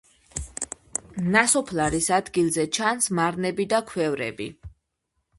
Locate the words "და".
3.75-3.83